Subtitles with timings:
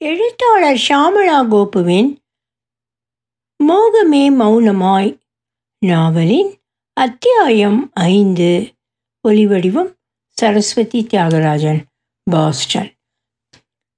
[0.00, 2.08] எழுத்தாளர் ஷாமளா கோபுவின்
[3.60, 5.10] மோகமே மௌனமாய்
[5.82, 6.50] நாவலின்
[6.96, 8.72] அத்தியாயம் ஐந்து.
[9.28, 9.90] ஒலிவடிவம்
[10.38, 11.80] சரஸ்வதி தியாகராஜன்
[12.22, 12.90] பாஸ்டன்.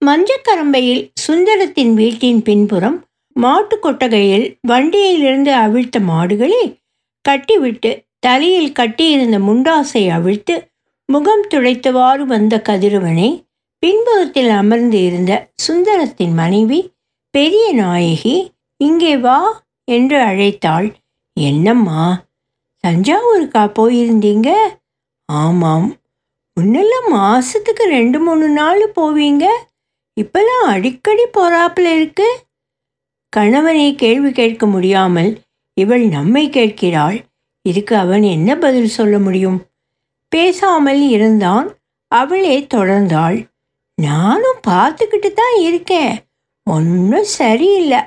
[0.03, 3.05] மஞ்சக்கரம்பையில் சுந்தரத்தின் வீட்டின் பின்புறம்
[3.37, 6.63] மாட்டு கொட்டகையில் வண்டியிலிருந்து அவிழ்த்த மாடுகளை
[7.25, 10.57] கட்டிவிட்டு தலையில் கட்டியிருந்த முண்டாசை அவிழ்த்து
[11.09, 13.46] முகம் துடைத்தவாறு வந்த கதிரவனை
[13.87, 16.95] பின்புறத்தில் அமர்ந்து இருந்த சுந்தரத்தின் மனைவி
[17.31, 20.95] பெரிய நாயகி இங்கே வா என்று அழைத்தாள்.
[21.33, 22.25] என்னம்மா
[22.87, 24.55] தஞ்சாவூருக்கா போயிருந்தீங்க?
[25.33, 25.95] ஆமாம்.
[26.61, 29.45] முன்னெல்லாம் மாசத்துக்கு ரெண்டு மூணு நாள் போவீங்க?
[30.21, 32.47] இப்பெல்லாம் அடிக்கடி போறாப்புல இருக்கு?
[33.29, 35.41] கணவனை கேள்வி கேட்க முடியாமல்
[35.75, 37.25] இவள் நம்மை கேட்கிறாள்.
[37.63, 39.67] இதுக்கு அவன் என்ன பதில் சொல்ல முடியும்?
[40.29, 41.79] பேசாமல் இருந்தான்.
[42.09, 43.55] அவளே தொடர்ந்தாள்.
[43.99, 46.15] நானும் பார்த்துக்கிட்டு தான் இருக்கேன்.
[46.63, 48.01] ஒன்றும் சரியில்லை.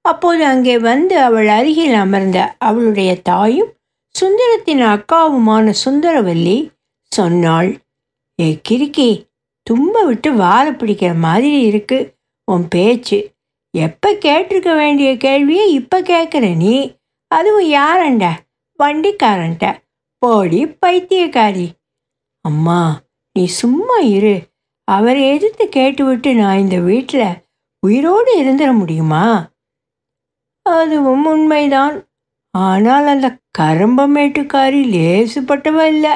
[0.00, 3.72] அப்போது அங்கே வந்து அவள் அருகில் அமர்ந்த அவளுடைய தாயும்
[4.20, 6.70] சுந்தரத்தின் அக்காவுமான சுந்தரவல்லி
[7.04, 7.80] சொன்னாள்
[8.40, 9.10] ஏ கிறுக்கி
[9.70, 11.98] தும்ப விட்டு வாழை பிடிக்கிற மாதிரி இருக்கு
[12.44, 13.18] உன் பேச்சு.
[13.70, 16.96] எப்போ கேட்டிருக்க வேண்டிய கேள்வியை இப்போ கேட்குற நீ?
[17.26, 18.24] அதுவும் யாரண்ட?
[18.78, 19.78] வண்டிக்காரன்ட்ட.
[20.18, 21.68] போடி பைத்தியக்காரி.
[22.40, 23.00] அம்மா
[23.36, 24.36] நீ சும்மா இரு.
[24.90, 27.34] அவரை எதிர்த்து கேட்டுவிட்டு நான் இந்த வீட்டில்
[27.80, 29.50] உயிரோடு இருந்துட முடியுமா?
[30.62, 32.08] அதுவும் உண்மைதான்.
[32.50, 36.10] ஆனால் அந்த கரம்பமேட்டுக்காரி லேசுப்பட்டவ இல்லை.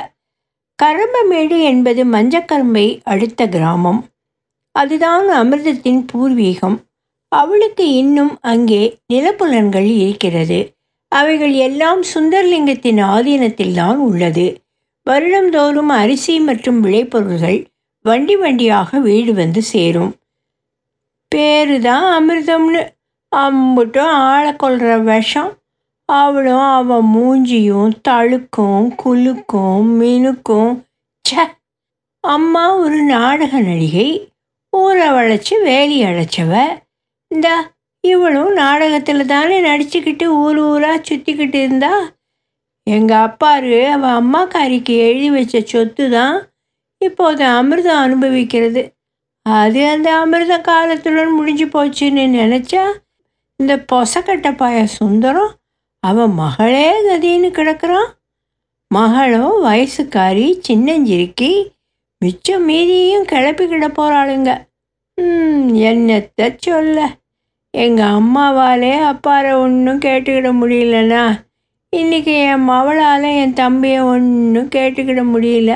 [0.82, 4.06] கரம்பமேடு என்பது மஞ்சக்கரம்பை அடுத்த கிராமம்.
[4.70, 6.78] அதுதான் அமிர்தத்தின் பூர்வீகம்.
[7.28, 10.76] அவளுக்கு இன்னும் அங்கே நிலப்புலன்கள் இருக்கிறது.
[11.08, 14.46] அவைகள் எல்லாம் சுந்தர்லிங்கத்தின் ஆதீனத்தில்தான் உள்ளது.
[15.10, 17.60] வருடந்தோறும் அரிசி மற்றும் விளைபொருள்கள்
[18.04, 20.12] வண்டி வண்டியாக வீடு வந்து சேரும்.
[21.32, 22.82] பேரு தான் அமிர்தம்னு.
[23.32, 25.52] அம்புட்டும் ஆளை கொள்கிற விஷம்.
[26.08, 30.72] அவளும் அவன் மூஞ்சியும் தழுக்கும் குலுக்கும் மினுக்கும்.
[31.24, 31.46] ச
[32.24, 34.08] அம்மா ஒரு நாடக நடிகை.
[34.72, 36.52] ஊரை வளைச்சி வேலி அழைச்சவ
[37.30, 37.48] இந்த
[38.04, 41.92] இவளும் நாடகத்தில் தானே நடிச்சுக்கிட்டு ஊர் ஊராக சுற்றிக்கிட்டு இருந்தா?
[42.86, 46.36] எங்கள் அப்பாரு அவள் அம்மாக்காரிக்கு எழுதி வச்ச சொத்து தான்
[47.08, 48.82] இப்போது அமிர்தம் அனுபவிக்கிறது.
[49.46, 52.84] அது அந்த அமிர்த காலத்துடன் முடிஞ்சு போச்சுன்னு நினச்சா
[53.60, 55.52] இந்த பொசக்கட்ட பாய சுந்தரம்
[56.04, 58.10] அவன் மகளே கதின்னு கிடக்குறான்.
[58.90, 61.52] மகளும் வயசுக்காரி சின்னஞ்சிருக்கி
[62.22, 64.50] மிச்சம் மீதியும் கிளப்பிக்கிட போகிறாளுங்க
[65.88, 66.98] என்னத்தை சொல்ல?
[67.74, 71.24] எங்கள் அம்மாவாலே அப்பாரை ஒன்றும் கேட்டுக்கிட முடியலனா
[71.92, 75.72] இன்றைக்கி என் மவளால் என் தம்பியை ஒன்றும் கேட்டுக்கிட முடியல.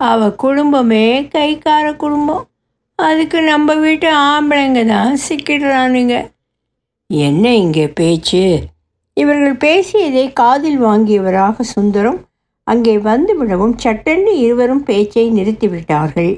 [0.00, 2.44] அவள் குடும்பமே கைக்கார குடும்பம்.
[2.98, 6.14] அதுக்கு நம்ம வீட்டு ஆம்பளைங்க தான் சிக்கிடுறானுங்க.
[7.10, 8.42] என்ன இங்கே பேச்சு?
[9.16, 12.18] இவர்கள் பேசியதை காதில் வாங்கியவராக சுந்தரம்
[12.66, 16.32] அங்கே வந்துவிடவும் சட்டென்று இருவரும் பேச்சை நிறுத்திவிட்டார்கள்.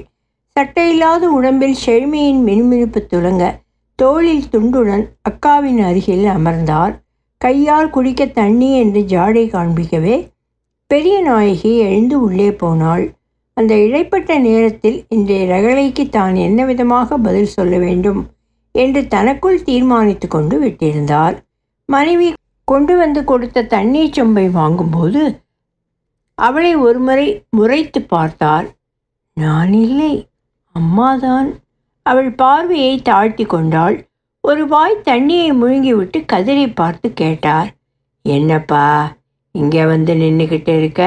[0.55, 3.43] சட்டையில்லாத உடம்பில் செழுமையின் மினுமினுப்பு துளங்க
[3.99, 6.93] தோளில் துண்டுடன் அக்காவின் அருகில் அமர்ந்தார்.
[7.37, 10.15] கையால் குடிக்க தண்ணி என்று ஜாடை காண்பிக்கவே
[10.91, 13.05] பெரிய நாயகி எழுந்து உள்ளே போனாள்.
[13.57, 18.21] அந்த இடைப்பட்ட நேரத்தில் இன்றைய ரகளைக்கு தான் என்ன விதமாக பதில் சொல்ல வேண்டும்
[18.75, 21.35] என்று தனக்குள் தீர்மானித்து கொண்டு விட்டிருந்தார்.
[21.89, 22.27] மனைவி
[22.67, 25.21] கொண்டு வந்து கொடுத்த தண்ணீர் சொம்பை வாங்கும்போது
[26.37, 28.67] அவளை ஒருமுறை முறைத்து பார்த்தார்
[29.37, 30.13] நான் இல்லை
[30.75, 31.49] அம்மாதான்.
[32.05, 33.97] அவள் பார்வையை தாழ்த்தி கொண்டாள்.
[34.43, 37.69] ஒரு வாய் தண்ணியை முழுங்கிவிட்டு கதிரை பார்த்து கேட்டார்.
[38.25, 38.85] என்னப்பா
[39.55, 41.01] இங்கே வந்து நின்றுக்கிட்டு இருக்க?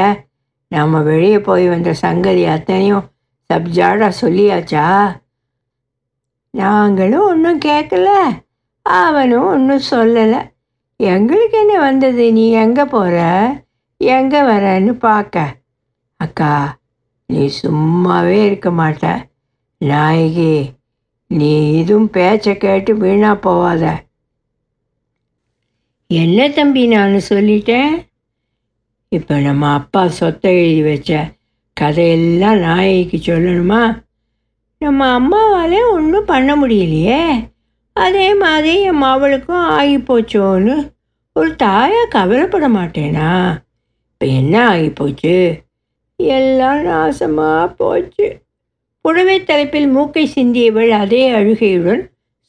[0.77, 3.05] நாம் வெளியே போய் வந்த சங்கதி அத்தனையும்
[3.51, 4.87] சப்ஜாடா சொல்லியாச்சா?
[6.55, 8.09] நாங்களும் ஒன்றும் கேட்கல
[8.87, 10.41] அவனும் ஒன்றும் சொல்லலை.
[11.01, 12.25] எங்களுக்கு என்ன வந்தது?
[12.33, 13.19] நீ எங்கே போகிற
[14.01, 15.45] எங்கே வரன்னு பார்க்க
[16.21, 16.53] அக்கா
[17.27, 19.05] நீ சும்மாவே இருக்க மாட்ட.
[19.81, 20.55] நாயகி
[21.31, 23.85] நீ இதுவும் பேச்சை கேட்டு வீணாக போவாத.
[26.11, 28.06] என்ன தம்பி நான் சொல்லிட்டேன்?
[29.13, 31.35] இப்போ நம்ம அப்பா சொத்தை எழுதி வச்ச
[31.73, 33.83] கதையெல்லாம் நாயகிக்கு சொல்லணுமா?
[34.79, 37.21] நம்ம அம்மாவாலே ஒன்றும் பண்ண முடியலையே.
[37.93, 40.75] அதே மாதிரி என் மவளுக்கும் ஆகி போச்சோன்னு
[41.33, 43.31] ஒரு தாயாக கவலைப்பட மாட்டேனா?
[44.09, 45.63] இப்போ என்ன ஆகி போச்சு?
[46.17, 48.27] எல்லாம் நாசமாக போச்சு.
[49.01, 52.03] புடவை தலைப்பில் மூக்கை சிந்தியவள் அதே அழுகையுடன்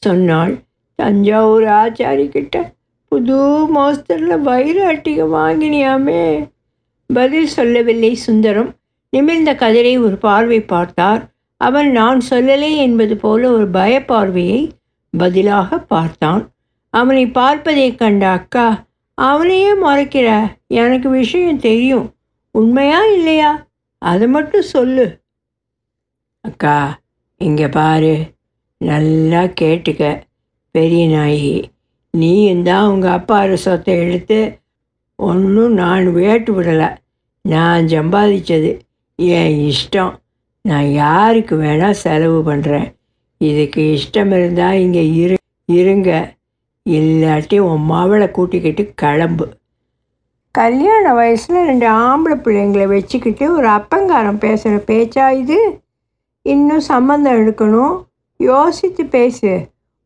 [0.03, 0.53] சொன்னாள்
[0.95, 2.76] தஞ்சாவூர் ஆச்சாரி கிட்ட
[3.07, 3.35] புது
[3.75, 6.49] மோஸ்தரில் வயிறு அட்டிகை வாங்கினியாமே.
[7.13, 8.75] பதில் சொல்லவில்லை சுந்தரம்.
[9.09, 11.29] நிமிர்ந்த கதிரை ஒரு பார்வை பார்த்தார்.
[11.57, 14.69] அவன் நான் சொல்லலை என்பது போல ஒரு பயப்பார்வையை
[15.17, 16.51] பதிலாக பார்த்தான்.
[16.89, 20.47] அவனை பார்ப்பதைக் கண்ட அக்கா அவனையே மறைக்கிற?
[20.67, 22.13] எனக்கு விஷயம் தெரியும்.
[22.51, 23.67] உண்மையா இல்லையா?
[23.97, 25.21] அதை மட்டும் சொல்லு.
[26.41, 26.99] அக்கா
[27.37, 28.17] இங்கே பாரு.
[28.77, 30.21] நல்லா கேட்டுக்க
[30.71, 31.63] பெரிய நாயகி.
[32.19, 34.39] நீயும் தான் உங்கள் அப்பா சொத்தை எடுத்து
[35.19, 36.89] ஒன்றும் நான் வேட்டு விடலை.
[37.45, 38.71] நான் சம்பாதிச்சது
[39.19, 40.13] என் இஷ்டம்.
[40.65, 42.87] நான் யாருக்கு வேணால் செலவு பண்ணுறேன்
[43.41, 45.37] இதுக்கு இஷ்டம் இருந்தால் இங்கே இரு
[45.69, 46.11] இருங்க.
[46.85, 49.45] இல்லாட்டி உன் மாவளை கூட்டிக்கிட்டு கிளம்பு.
[50.55, 55.59] கல்யாண வயசில் ரெண்டு ஆம்பளை பிள்ளைங்களை வச்சுக்கிட்டு ஒரு அப்பங்காரம் பேசுகிற பேச்சா இது?
[56.45, 57.95] இன்னும் சம்மந்தம் எடுக்கணும்.
[58.39, 59.51] யோசித்து பேசு.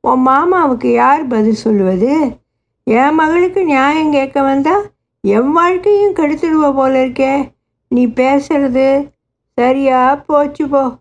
[0.02, 2.38] உன் மாமாவுக்கு யார் பதில் சொல்லுவது?
[2.84, 4.76] என் மகளுக்கு நியாயம் கேட்க வந்தா
[5.22, 7.52] என் வாழ்க்கையும் கெடுத்துடுவ போல இருக்கே.
[7.88, 9.12] நீ பேசுறது
[9.58, 10.98] சரியா போச்சு போ.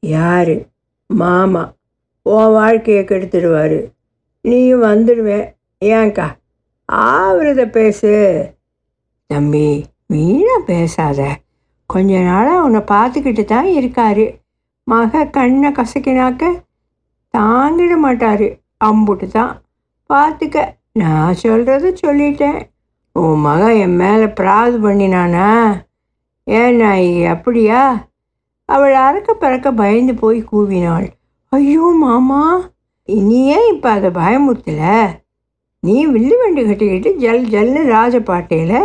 [0.00, 0.66] யாரு?
[1.06, 1.72] மாமா.
[2.22, 3.78] உன் வாழ்க்கையை கெடுத்துடுவார்.
[4.40, 5.46] நீயும் வந்துடுவேன்
[5.84, 6.26] ஏன்க்கா
[6.84, 8.12] ஆவரத பேசு.
[9.26, 11.30] தம்பி வீணா பேசாத.
[11.86, 14.26] கொஞ்ச நாளாக உன்னை பார்த்துக்கிட்டு தான் இருக்காரு.
[14.84, 16.66] மக கண்ணை கசக்கினாக்க
[17.38, 18.48] தாங்கிட மாட்டார்.
[18.84, 19.52] அம்புட்டு தான்
[20.10, 20.58] பார்த்துக்க
[20.92, 22.60] நான் சொல்கிறத சொல்லிட்டேன்.
[23.16, 25.48] உன் மகன் என் மேலே பிராது பண்ணினானா?
[26.46, 27.82] ஏன் நாய் அப்படியா?
[28.68, 31.06] அவள் அறக்க பறக்க பயந்து போய் கூவினாள்.
[31.52, 32.42] ஐயோ மாமா
[33.08, 34.82] நீ ஏன் இப்போ அதை பயமுறுத்தல?
[35.82, 38.80] நீ வில்லு வண்டி கட்டிக்கிட்டு ஜல் ஜல்னு ராஜபாட்டையில்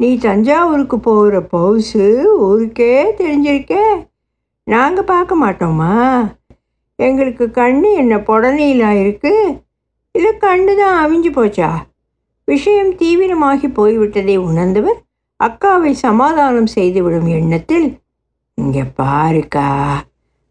[0.00, 2.04] நீ தஞ்சாவூருக்கு போகிற பவுசு
[2.46, 3.84] ஊருக்கே தெரிஞ்சிருக்கே.
[4.66, 5.94] நாங்கள் பார்க்க மாட்டோமா?
[7.00, 9.44] எங்களுக்கு கண்ணு என்ன புடனையிலா இருக்குது
[10.14, 11.68] இல்லை கண்டு தான் அவிஞ்சு போச்சா?
[12.48, 14.98] விஷயம் தீவிரமாகி போய்விட்டதை உணர்ந்தவர்
[15.40, 17.88] அக்காவை சமாதானம் செய்துவிடும் எண்ணத்தில்
[18.58, 19.68] இங்கே பாருக்கா.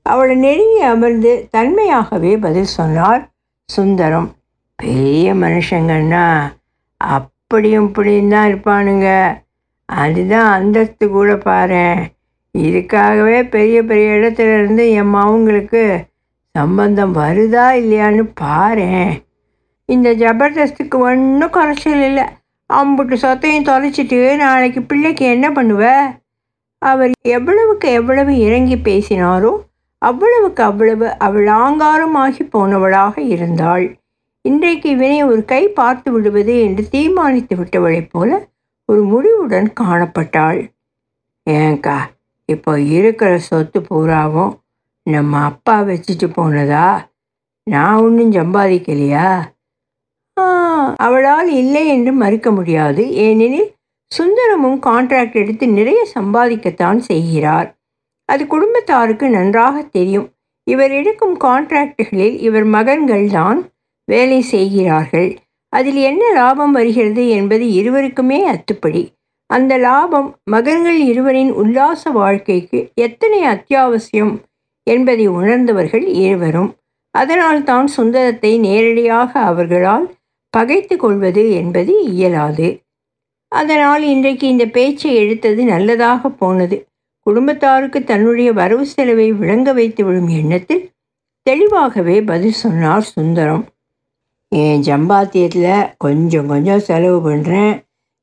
[0.05, 3.21] அவளை நெருங்கி அமர்ந்து தன்மையாகவே பதில் சொன்னார்
[3.69, 4.29] சுந்தரம்
[4.79, 6.25] பெரிய மனுஷங்கன்னா
[7.01, 9.09] அப்படியும் இப்படியும் தான் இருப்பானுங்க.
[9.89, 11.83] அதுதான் அந்தஸ்து கூட பாரு
[12.55, 15.83] இதுக்காகவே பெரிய பெரிய இடத்துல இருந்து என் மாவுங்களுக்கு
[16.55, 19.11] சம்பந்தம் வருதா இல்லையான்னு பாரேன்.
[19.89, 22.25] இந்த ஜபர்தஸ்துக்கு ஒன்றும் குறைச்சல் இல்லை.
[22.69, 25.83] அம்புட்டு சொத்தையும் தொலைச்சிட்டு நாளைக்கு பிள்ளைக்கு என்ன பண்ணுவ?
[26.81, 29.53] அவர் எவ்வளவுக்கு எவ்வளவு இறங்கி பேசினாரோ
[30.01, 33.85] அவ்வளவுக்கு அவ்வளவு அவள் ஆங்காரமாகி போனவளாக இருந்தாள்.
[34.45, 38.29] இன்றைக்கு இவனை ஒரு கை பார்த்து விடுவது என்று தீர்மானித்து விட்டவளைப் போல
[38.89, 40.61] ஒரு முடிவுடன் காணப்பட்டாள்.
[41.47, 41.97] ஏங்கா
[42.49, 44.53] இப்போ இருக்கிற சொத்து பூராவும்
[45.09, 46.87] நம்ம அப்பா வச்சுட்டு போனதா?
[47.63, 49.29] நான் ஒன்றும் சம்பாதிக்கலையா?
[50.95, 53.03] அவளால் இல்லை என்று மறுக்க முடியாது.
[53.17, 53.69] ஏனெனில்
[54.11, 57.67] சுந்தரமும் கான்ட்ராக்ட் எடுத்து நிறைய சம்பாதிக்கத்தான் செய்கிறார்.
[58.29, 60.27] அது குடும்பத்தாருக்கு நன்றாக தெரியும்.
[60.67, 63.59] இவர் எடுக்கும் கான்ட்ராக்டுகளில் இவர் மகன்கள் தான்
[64.11, 65.29] வேலை செய்கிறார்கள்.
[65.73, 69.03] அதில் என்ன லாபம் வருகிறது என்பது இருவருக்குமே அத்துப்படி.
[69.49, 74.33] அந்த லாபம் மகன்கள் இருவரின் உல்லாச வாழ்க்கைக்கு எத்தனை அத்தியாவசியம்
[74.87, 76.71] என்பதை உணர்ந்தவர்கள் இருவரும்
[77.15, 80.05] அதனால் தான் சுந்தரத்தை நேரடியாக அவர்களால்
[80.53, 82.69] பகைத்து கொள்வது என்பது இயலாது.
[83.51, 86.77] அதனால் இன்றைக்கு இந்த பேச்சை எடுத்தது நல்லதாக போனது.
[87.25, 90.83] குடும்பத்தாருக்கு தன்னுடைய வரவு செலவை விளங்க வைத்து விடும் எண்ணத்தில்
[91.45, 93.63] தெளிவாகவே பதில் சொன்னார் சுந்தரம்.
[94.51, 97.73] என் ஜம்பாத்தியத்தில் கொஞ்சம் கொஞ்சம் செலவு பண்ணுறேன்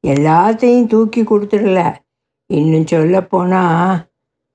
[0.04, 1.80] எல்லாத்தையும் தூக்கி கொடுத்துடல.
[2.50, 3.94] இன்னும் சொல்லப்போனால்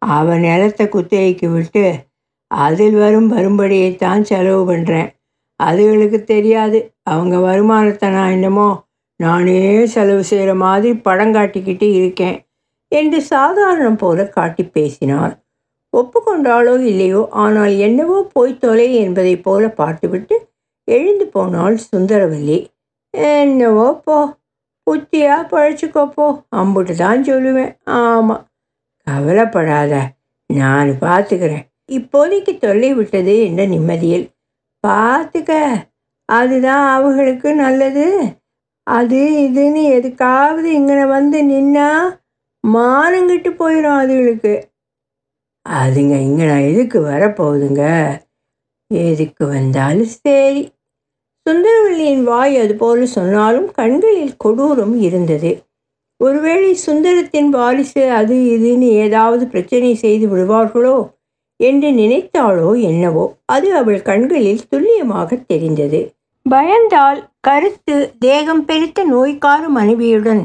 [0.01, 1.85] அவன் நிலத்தை குத்தகைக்கு விட்டு
[2.51, 5.09] அதில் வரும் வரும்படியைத்தான் செலவு பண்ணுறேன்
[5.59, 6.79] அதுகளுக்கு தெரியாது.
[7.03, 8.69] அவங்க வருமானத்தை நான் என்னமோ
[9.19, 9.59] நானே
[9.95, 12.37] செலவு செய்கிற மாதிரி படம் காட்டிக்கிட்டு இருக்கேன்
[12.91, 15.33] என்று சாதாரணம் போல காட்டி பேசினார்
[15.93, 20.35] ஒப்புக்கொண்டாலோ இல்லையோ ஆனால் என்னவோ போய் தொலை என்பதை போல பார்த்துவிட்டு
[20.87, 22.59] எழுந்து போனாள் சுந்தரவல்லி.
[23.13, 24.17] என்னவோ போ
[24.87, 26.25] புத்தியாக பழச்சிக்கோப்போ
[26.59, 27.73] அம்புட்டு தான் சொல்லுவேன்.
[27.99, 28.43] ஆமாம்
[29.07, 29.93] கவலைப்படாத
[30.49, 31.65] நான் பார்த்துக்கிறேன்.
[31.91, 34.25] இப்போதைக்கு தொல்லை விட்டது என்ற நிம்மதியில்
[34.87, 35.53] பார்த்துக்க
[36.25, 38.05] அதுதான் அவங்களுக்கு நல்லது.
[38.83, 41.89] அது இதுன்னு எதுக்காவது இங்கே வந்து நின்னா
[42.63, 44.53] மானங்கிட்டு போயிடும் அதுகளுக்கு.
[45.69, 47.83] அதுங்க இங்கே நான் எதுக்கு வரப்போகுதுங்க?
[48.87, 50.63] எதுக்கு வந்தாலும் சரி.
[51.49, 55.51] சுந்தரவல்லியின் வாய் அதுபோல சொன்னாலும் கண்களில் கொடூரம் இருந்தது.
[56.21, 60.97] ஒருவேளை சுந்தரத்தின் வாரிசு அது இதுன்னு ஏதாவது பிரச்சனை செய்து விடுவார்களோ
[61.59, 66.01] என்று நினைத்தாளோ என்னவோ அது அவள் கண்களில் துல்லியமாக தெரிந்தது.
[66.45, 70.43] பயந்தால் கருத்து தேகம் பெருத்த நோய்க்கார மனைவியுடன்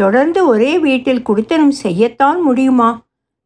[0.00, 2.90] தொடர்ந்து ஒரே வீட்டில் குடித்தனம் செய்யத்தான் முடியுமா?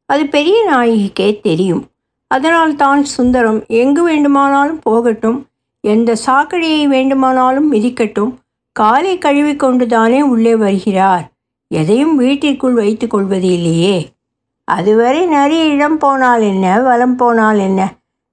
[0.09, 1.85] அது பெரிய நாயகிக்கே தெரியும்.
[2.31, 5.39] அதனால் தான் சுந்தரம் எங்கு வேண்டுமானாலும் போகட்டும்
[5.85, 8.33] எந்த சாக்கடையை வேண்டுமானாலும் மிதிக்கட்டும்
[8.77, 11.25] காலை கழுவி கொண்டுதானே உள்ளே வருகிறார்.
[11.73, 13.97] எதையும் வீட்டிற்குள் வைத்து கொள்வது இல்லையே
[14.69, 17.81] அதுவரை நிறைய இடம் போனால் என்ன வலம் போனால் என்ன?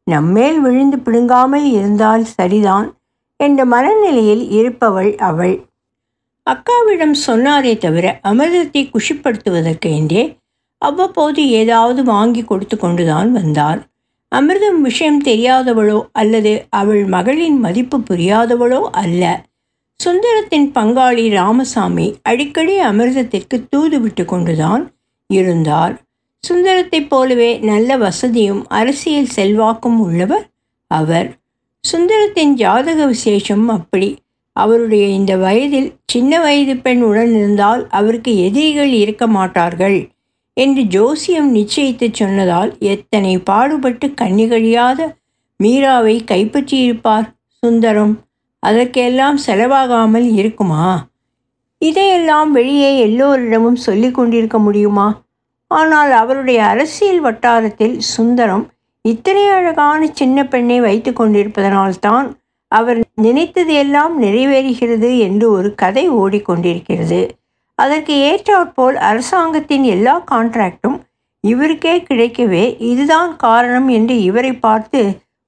[0.08, 2.88] நம்மேல் விழுந்து பிடுங்காமல் இருந்தால் சரிதான்
[3.40, 5.56] என்ற மனநிலையில் இருப்பவள் அவள்.
[6.48, 10.24] அக்காவிடம் சொன்னாரே தவிர அமிர்தத்தை குஷிப்படுத்துவதற்கு என்றே
[10.82, 13.80] அவ்வப்போது ஏதாவது வாங்கி கொடுத்து கொண்டுதான் வந்தார்
[14.32, 19.24] அமிர்தம் விஷயம் தெரியாதவளோ அல்லது அவள் மகளின் மதிப்பு புரியாதவளோ அல்ல.
[20.04, 24.92] சுந்தரத்தின் பங்காளி ராமசாமி அடிக்கடி அமிர்தத்திற்கு தூது விட்டு கொண்டுதான்
[25.28, 26.02] இருந்தார்.
[26.44, 30.46] சுந்தரத்தைப் போலவே நல்ல வசதியும் அரசியல் செல்வாக்கும் உள்ளவர்
[30.88, 31.38] அவர்.
[31.92, 34.18] சுந்தரத்தின் ஜாதக விசேஷம் அப்படி.
[34.54, 40.10] அவருடைய இந்த வயதில் சின்ன வயது பெண் உடன் இருந்தால் அவருக்கு எதிரிகள் இருக்க மாட்டார்கள்
[40.54, 45.00] என்று ஜோசியம் நிச்சயித்து சொன்னதால் எத்தனை பாடுபட்டு கண்ணிகழியாத
[45.64, 48.20] மீராவை கைப்பற்றியிருப்பார் சுந்தரம்.
[48.64, 50.86] அதற்கெல்லாம் செலவாகாமல் இருக்குமா?
[51.82, 55.08] இதையெல்லாம் வெளியே எல்லோரிடமும் சொல்லி கொண்டிருக்க முடியுமா?
[55.68, 58.66] ஆனால் அவருடைய அரசியல் வட்டாரத்தில் சுந்தரம்
[59.06, 62.28] இத்தனை அழகான சின்ன பெண்ணை வைத்து கொண்டிருப்பதனால்தான்
[62.72, 67.22] அவர் நினைத்தது எல்லாம் நிறைவேறுகிறது என்று ஒரு கதை ஓடிக்கொண்டிருக்கிறது
[67.80, 70.98] அதற்கு ஏற்றாற்போல் அரசாங்கத்தின் எல்லா கான்ட்ராக்டும்
[71.44, 75.02] இவருக்கே கிடைக்கவே இதுதான் காரணம் என்று இவரை பார்த்து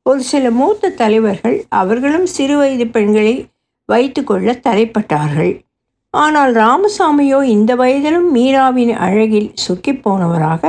[0.06, 3.50] ஒரு சில மூத்த தலைவர்கள் அவர்களும் சிறுவயது பெண்களை
[3.86, 5.52] வைத்துக்கொள்ள தலைப்பட்டார்கள்
[6.10, 10.64] ஆனால் ராமசாமியோ இந்த வயதிலும் மீராவின் அழகில் சுக்கி போனவராக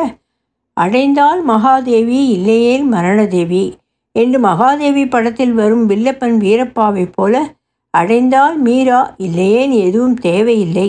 [0.75, 3.65] அடைந்தால் மகாதேவி இல்லையேல் மரணதேவி
[4.13, 7.35] என்று மகாதேவி படத்தில் வரும் வில்லப்பன் வீரப்பாவைப் போல
[7.91, 10.89] அடைந்தால் மீரா இல்லையேன் எதுவும் தேவையில்லை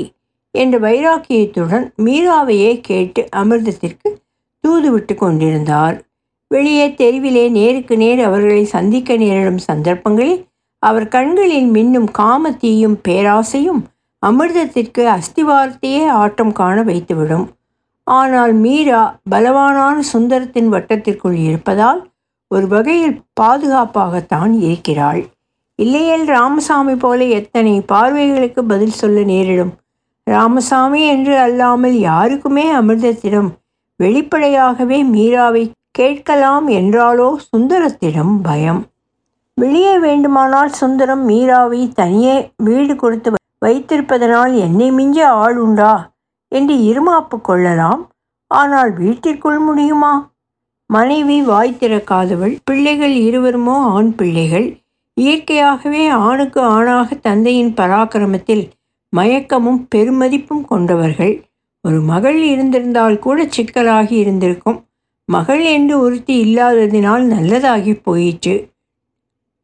[0.52, 4.10] என்ற வைராக்கியத்துடன் மீராவையே கேட்டு அமிர்தத்திற்கு
[4.64, 5.96] தூதுவிட்டு கொண்டிருந்தார்.
[6.53, 10.41] வெளியே தெருவிலே நேருக்கு நேர் அவர்களை சந்திக்க நேரிடும் சந்தர்ப்பங்களில்
[10.83, 13.81] அவர் கண்களில் மின்னும் காமத்தீயும் பேராசையும்
[14.24, 17.45] அமிர்தத்திற்கு அஸ்திவாரத்தையே ஆட்டம் காண வைத்துவிடும்.
[18.07, 22.01] ஆனால் மீரா பலவானான சுந்தரத்தின் வட்டத்திற்குள் இருப்பதால்
[22.51, 25.22] ஒரு வகையில் பாதுகாப்பாகத்தான் இருக்கிறாள்.
[25.79, 29.74] இல்லையேல் ராமசாமி போல எத்தனை பார்வைகளுக்கு பதில் சொல்ல நேரிடும்.
[30.27, 33.50] ராமசாமி என்று அல்லாமல் யாருக்குமே அமிர்தத்திடம்
[34.00, 35.63] வெளிப்படையாகவே மீராவை
[35.98, 38.82] கேட்கலாம் என்றாலோ சுந்தரத்திடம் பயம்.
[39.58, 43.32] வெளியே வேண்டுமானால் சுந்தரம் மீராவை தனியே வீடு கொடுத்து
[43.66, 45.94] வைத்திருப்பதனால் என்னை மிஞ்ச ஆள் உண்டா
[46.52, 48.02] என்று இருமாப்பு கொள்ளலாம்.
[48.52, 50.14] ஆனால் வீட்டிற்குள் முடியுமா?
[50.90, 54.68] மனைவி வாய் திறக்காதவள் பிள்ளைகள் இருவருமோ ஆண் பிள்ளைகள்?
[55.18, 58.64] இயற்கையாகவே ஆணுக்கு ஆணாக தந்தையின் பராக்கிரமத்தில்
[59.14, 61.34] மயக்கமும் பெருமதிப்பும் கொண்டவர்கள்.
[61.82, 64.80] ஒரு மகள் இருந்திருந்தால் கூட சிக்கலாகி இருந்திருக்கும்.
[65.25, 68.70] மகள் என்று ஒருத்தி இல்லாததினால் நல்லதாகி போயிற்று.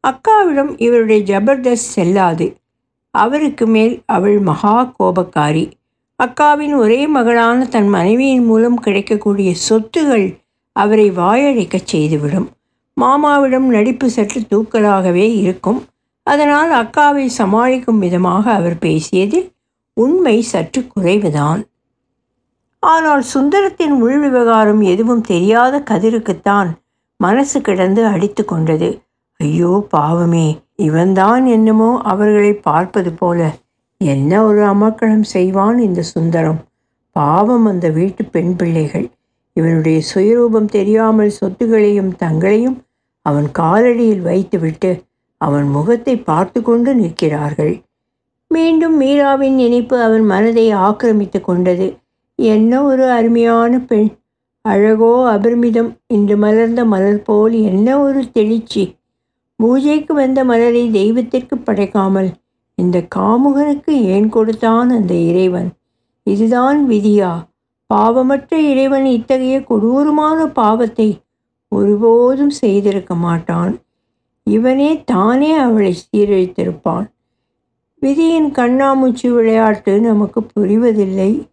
[0.06, 2.56] அக்காவிடம் இவருடைய ஜபர்தஸ்த் செல்லாது.
[3.10, 5.70] அவருக்கு மேல் அவள் மகா கோபக்காரி.
[6.22, 10.36] அக்காவின் ஒரே மகளான தன் மனைவியின் மூலம் கிடைக்கக்கூடிய சொத்துகள்
[10.72, 12.48] அவரை வாயழைக்கச் செய்துவிடும்.
[12.94, 15.84] மாமாவிடம் நடிப்பு சற்று தூக்கலாகவே இருக்கும்.
[16.22, 19.50] அதனால் அக்காவை சமாளிக்கும் விதமாக அவர் பேசியதில்
[19.92, 21.62] உண்மை சற்று குறைவுதான்.
[22.82, 26.70] ஆனால் சுந்தரத்தின் உள் விவகாரம் எதுவும் தெரியாத கதிருக்குத்தான்
[27.16, 28.88] மனசு கிடந்து அடித்து கொண்டது.
[29.40, 30.46] ஐயோ பாவமே
[30.76, 33.40] இவன்தான் என்னமோ அவர்களை பார்ப்பது போல.
[34.00, 36.60] என்ன ஒரு அமக்களம் செய்வான் இந்த சுந்தரம்?
[37.16, 39.06] பாவம் அந்த வீட்டு பெண் பிள்ளைகள்.
[39.56, 42.78] இவனுடைய சுயரூபம் தெரியாமல் சொத்துகளையும் தங்களையும்
[43.26, 44.90] அவன் காலடியில் வைத்துவிட்டு
[45.40, 47.74] அவன் முகத்தை பார்த்து கொண்டு நிற்கிறார்கள்.
[48.46, 51.88] மீண்டும் மீராவின் நினைப்பு அவன் மனதை ஆக்கிரமித்து கொண்டது.
[52.42, 54.08] என்ன ஒரு அருமையான பெண்.
[54.62, 58.96] அழகோ அபரிமிதம் இன்று மலர்ந்த மலர் போல் என்ன ஒரு தெளிச்சி.
[59.56, 62.30] பூஜைக்கு வந்த மலரை தெய்வத்திற்கு படைக்காமல்
[62.74, 65.70] இந்த காமுகனுக்கு ஏன் கொடுத்தான் அந்த இறைவன்.
[66.22, 67.48] இதுதான் விதியா.
[67.94, 71.20] பாவமற்ற இறைவன் இத்தகைய கொடூரமான பாவத்தை
[71.68, 73.78] ஒருபோதும் செய்திருக்க மாட்டான்.
[74.44, 77.06] இவனே தானே அவளை சீரழித்திருப்பான்.
[78.00, 81.49] விதியின் கண்ணாமூச்சி விளையாட்டு நமக்கு புரிவதில்லை.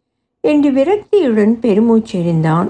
[0.48, 2.70] என்று விரக்தியுடன் பெருமூச்செறிந்தான்.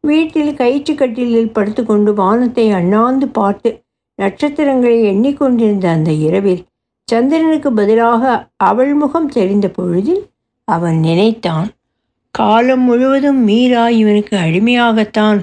[0.00, 3.70] வீட்டில் கயிற்றுக்கட்டிலில் படுத்துக்கொண்டு வானத்தை அண்ணாந்து பார்த்து
[4.18, 6.62] நட்சத்திரங்களை எண்ணிக்கொண்டிருந்த அந்த இரவில்
[7.08, 10.22] சந்திரனுக்கு பதிலாக அவள் முகம் தெரிந்த பொழுதில்
[10.68, 11.68] அவன் நினைத்தான்
[12.30, 15.38] காலம் முழுவதும் மீரா இவனுக்கு அடிமையாகத்தான்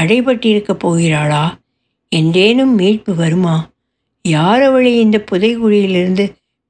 [0.00, 1.44] அடைபட்டிருக்கப் போகிறாளா?
[2.16, 3.56] என்றேனும் மீட்பு வருமா?
[4.22, 6.24] யார் அவளை இந்த புதைகுழியிலிருந்து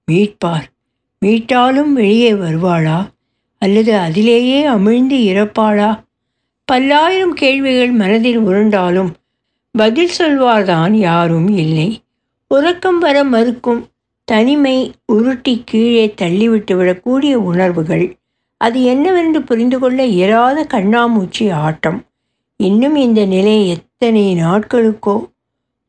[0.09, 0.67] மீட்பார்?
[1.25, 2.99] மீட்டாலும் வெளியே வருவாளா?
[3.59, 6.05] அல்லது அதிலேயே அமிழ்ந்து இறப்பாளா?
[6.65, 9.11] பல்லாயிரம் கேள்விகள் மனதில் உருண்டாலும்
[9.73, 12.01] பதில் சொல்வார்தான் யாரும் இல்லை.
[12.49, 13.87] உறக்கம் வர மறுக்கும்
[14.25, 18.17] தனிமை உருட்டி கீழே தள்ளிவிட்டு விடக்கூடிய உணர்வுகள்.
[18.57, 22.05] அது என்னவென்று புரிந்து கொள்ள இயலாத கண்ணாமூச்சி ஆட்டம்.
[22.57, 25.29] இன்னும் இந்த நிலை எத்தனை நாட்களுக்கோ?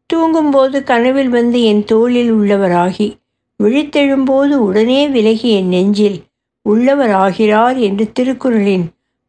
[0.05, 3.15] தூங்கும்போது கனவில் வந்து என் தோளில் உள்ளவராகி
[3.63, 6.21] விழித்தெழும்போது உடனே விலகி என் நெஞ்சில்
[6.69, 8.85] உள்ளவராகிறார் என்று திருக்குறளின்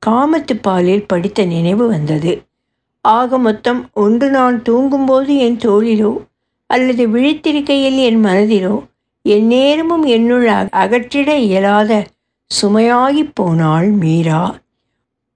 [0.06, 2.32] காமத்து பாலில் படித்த நினைவு வந்தது.
[3.00, 6.12] ஆக மொத்தம் ஒன்று நான் தூங்கும்போது என் தோளிலோ
[6.66, 8.74] அல்லது விழித்திருக்கையில் என் மனதிலோ
[9.24, 12.06] எந்நேரமும் என்னுள் அகற்றிட இயலாத
[12.50, 14.42] சுமையாகி போனாள் மீரா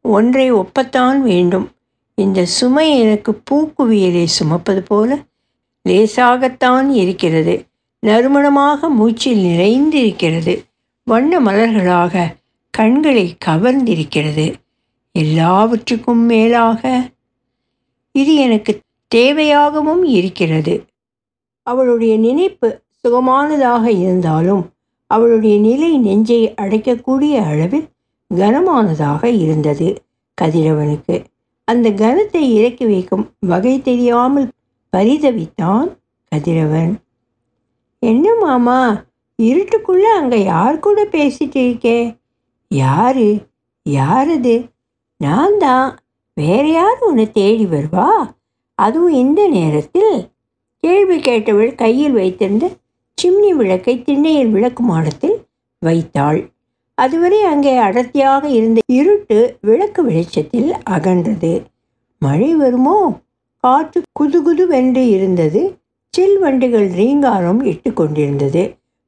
[0.05, 1.67] ஒன்றை ஒப்பத்தான் வேண்டும்.
[2.15, 5.19] இந்த சுமை எனக்கு பூக்குவியலை சுமப்பது போல
[5.89, 7.55] லேசாகத்தான் இருக்கிறது.
[8.07, 10.55] நறுமணமாக மூச்சில் நிறைந்திருக்கிறது.
[11.05, 12.37] வண்ண மலர்களாக
[12.71, 14.55] கண்களை கவர்ந்திருக்கிறது.
[15.13, 17.11] எல்லாவற்றுக்கும் மேலாக
[18.13, 18.81] இது எனக்கு
[19.15, 20.85] தேவையாகவும் இருக்கிறது.
[21.63, 24.71] அவளுடைய நினைப்பு சுகமானதாக இருந்தாலும்
[25.07, 27.89] அவளுடைய நிலை நெஞ்சை அடைக்கக்கூடிய அளவில்
[28.35, 30.03] கனமானதாக இருந்தது
[30.43, 31.25] கதிரவனுக்கு.
[31.65, 34.51] அந்த கனத்தை இறக்கி வைக்கும் வகை தெரியாமல்
[34.97, 35.97] பரிதவித்தான்
[36.29, 36.93] கதிரவன்.
[37.99, 39.05] என்ன மாமா
[39.39, 42.17] இருட்டுக்குள்ளே அங்கே யார் கூட பேசிட்டு இருக்கே?
[42.69, 43.39] யாரு?
[43.91, 44.69] யாரது?
[45.17, 45.99] நான் தான்.
[46.35, 48.33] வேற யார் உன்னை தேடி வருவா?
[48.75, 50.31] அதுவும் இந்த நேரத்தில்.
[50.81, 52.71] கேள்வி கேட்டவள் கையில் வைத்திருந்த
[53.19, 55.37] சிம்னி விளக்கை திண்ணையில் விளக்கு மாடத்தில்
[55.79, 56.41] வைத்தாள்.
[56.95, 61.63] அதுவரை அங்கே அடர்த்தியாக இருந்த இருட்டு விளக்கு வெளிச்சத்தில் அகன்றது.
[62.19, 63.19] மழை வருமோ?
[63.57, 65.77] காற்று குதுகுதுவென்று இருந்தது.
[66.15, 68.63] சில் வண்டிகள் ரீங்காரம் இட்டு கொண்டிருந்தது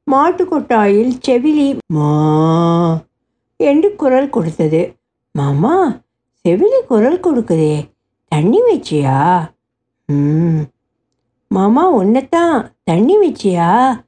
[0.07, 3.01] மாட்டு கொட்டாயில் செவிலி மா
[3.57, 4.95] என்று குரல் கொடுத்தது.
[5.31, 6.01] மாமா
[6.45, 7.89] செவிலி குரல் கொடுக்குதே.
[8.27, 9.49] தண்ணி வச்சியா?
[10.05, 10.61] ம்.
[11.47, 14.03] மாமா உன்னைத்தான் தண்ணி வச்சியா?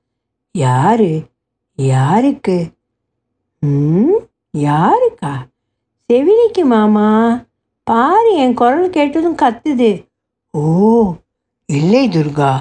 [0.51, 1.21] யாரு?
[1.75, 2.69] யாருக்கு?
[3.59, 4.17] ம்
[4.57, 5.33] யாருக்கா?
[6.13, 7.43] செவிலிக்கு மாமா
[7.83, 10.07] பாரு என் குரல் கேட்டதும் கத்துது.
[10.51, 11.13] ஓ
[11.65, 12.51] இல்லை துர்கா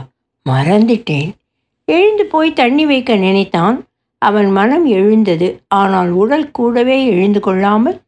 [0.50, 1.30] மறந்துட்டேன்.
[1.88, 3.76] எழுந்து போய் தண்ணி வைக்க நினைத்தான்.
[4.18, 5.48] அவன் மனம் எழுந்தது.
[5.68, 7.98] ஆனால் உடல் கூடவே எழுந்து கொள்ளாமல்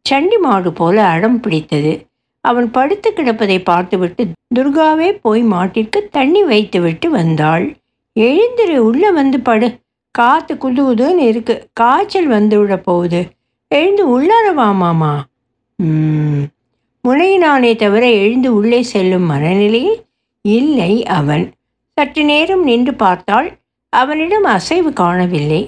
[0.00, 1.92] சண்டி மாடு போல அடம் பிடித்தது.
[2.40, 7.76] அவன் படுத்து கிடப்பதை பார்த்துவிட்டு துர்காவே போய் மாட்டிற்கு தண்ணி வைத்துவிட்டு வந்தாள்.
[8.16, 9.68] எழுந்திரு உள்ளே வந்து படு.
[10.10, 11.54] காற்று குதுகுதுன்னு இருக்கு.
[11.72, 13.20] காய்ச்சல் வந்து விட போகுது.
[13.68, 15.12] எழுந்து உள்ளாரவாமாமா மாமா.
[17.04, 19.98] முனையினானே தவிர எழுந்து உள்ளே செல்லும் மனநிலையில்
[20.44, 21.44] இல்லை அவன்.
[21.96, 23.48] சற்று நேரம் நின்று பார்த்தாள்
[23.92, 25.60] அவனிடம் அசைவு காணவில்லை.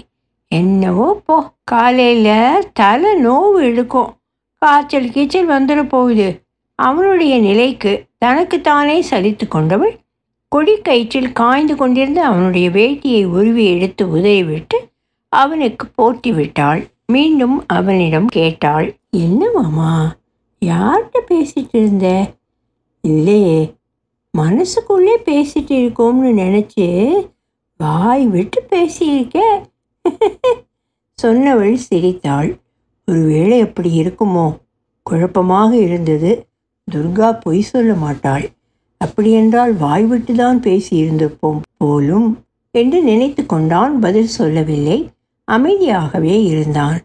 [0.53, 4.11] என்னவோ போ காலையில் தலை நோவு இழுக்கும்.
[4.63, 6.29] காய்ச்சல் கீச்சல் வந்துட போகுது.
[6.75, 9.95] அவனுடைய நிலைக்கு தனக்குத்தானே சலித்து கொண்டவள்
[10.49, 14.79] கொடி கயிற்றில் காய்ந்து கொண்டிருந்த அவனுடைய வேட்டியை உருவி எடுத்து உதறிவிட்டு
[15.33, 16.83] அவனுக்கு போட்டி விட்டாள்.
[17.07, 19.93] மீண்டும் அவனிடம் கேட்டாள் என்ன மாமா
[20.63, 22.07] யார்கிட்ட பேசிட்டு இருந்த?
[23.05, 23.59] இல்லையே
[24.39, 26.87] மனசுக்குள்ளே பேசிட்டு இருக்கோம்னு நினச்சி
[27.81, 29.39] வாய் விட்டு பேசியிருக்க.
[31.23, 32.51] சொன்னவள் சிரித்தாள்.
[33.07, 34.47] ஒருவேளை அப்படி இருக்குமோ?
[35.03, 36.31] குழப்பமாக இருந்தது.
[36.89, 38.47] துர்கா பொய் சொல்ல மாட்டாள்.
[39.01, 42.29] அப்படியென்றால் வாய் விட்டு தான் பேசியிருந்திருப்போம் போலும்
[42.75, 44.01] என்று நினைத்து கொண்டான்.
[44.01, 44.99] பதில் சொல்லவில்லை.
[45.49, 46.99] அமைதியாகவே இருந்தான்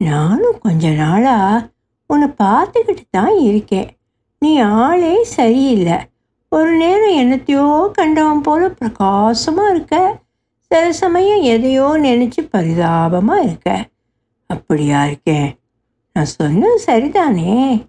[0.00, 1.68] நானும் கொஞ்ச நாளாக
[2.10, 3.90] உன்னை பார்த்துக்கிட்டு தான் இருக்கேன்.
[4.42, 5.98] நீ ஆளே சரியில்லை.
[6.52, 10.20] ஒரு நேரம் என்னத்தையோ கண்டவன் போல பிரகாசமாக இருக்க.
[10.66, 13.88] சில சமயம் எதையோ நினச்சி பரிதாபமாக இருக்க.
[14.46, 15.58] அப்படியா இருக்கேன்.
[16.12, 17.86] நான் சொன்னது சரிதானே?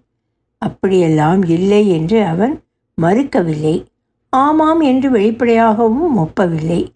[0.58, 2.62] அப்படியெல்லாம் இல்லை என்று அவன்
[3.02, 3.84] மறுக்கவில்லை.
[4.28, 6.86] ஆமாம் என்று வெளிப்படையாகவும் ஒப்பவில்லை.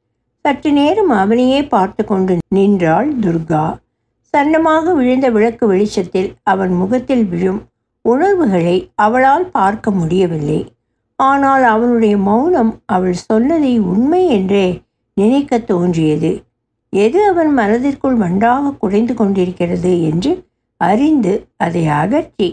[0.40, 3.78] சற்று நேரம் அவனையே பார்த்து கொண்டு நின்றாள் துர்கா.
[4.36, 7.60] சன்னமாக விழுந்த விளக்கு வெளிச்சத்தில் அவன் முகத்தில் விழும்
[8.02, 10.75] உணர்வுகளை அவளால் பார்க்க முடியவில்லை.
[11.18, 14.66] ஆனால் அவனுடைய மௌனம் அவள் சொன்னதை உண்மை என்றே
[15.16, 16.30] நினைக்க தோன்றியது.
[16.92, 20.32] எது அவன் மனதிற்குள் வண்டாக குடைந்து கொண்டிருக்கிறது என்று
[20.80, 22.48] அறிந்து அதை அகற்றி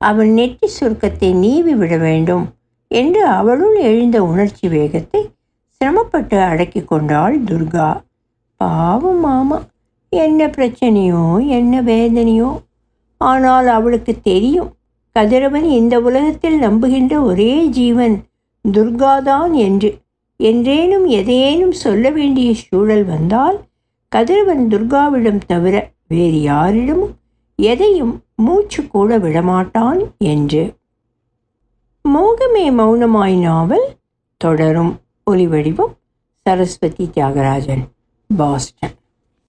[0.00, 2.44] அவன் நெற்றி சுருக்கத்தை நீவி விட வேண்டும்
[2.90, 5.20] என்று அவளுள் எழுந்த உணர்ச்சி வேகத்தை
[5.80, 7.88] சிரமப்பட்டு அடக்கி கொண்டாள் துர்கா.
[8.60, 9.58] பாவம் மாமா
[10.12, 12.50] என்ன பிரச்சனையோ என்ன வேதனையோ.
[13.20, 14.70] ஆனால் அவளுக்கு தெரியும்
[15.18, 18.22] கதிரவன் இந்த உலகத்தில் நம்புகின்ற ஒரே ஜீவன்
[18.72, 19.90] துர்காதான் என்று.
[20.38, 23.58] என்றேனும் எதையேனும் சொல்ல வேண்டிய சூழல் வந்தால்
[24.08, 27.14] கதிரவன் துர்காவிடம் தவிர வேறு யாரிடமும்
[27.56, 30.74] எதையும் மூச்சு கூட விடமாட்டான் என்று.
[32.08, 33.86] மோகமே மௌனமாய் நாவல்
[34.36, 34.92] தொடரும்.
[35.30, 35.94] ஒலிவடிவம்
[36.46, 37.84] சரஸ்வதி தியாகராஜன்
[38.36, 38.96] பாஸ்டன்.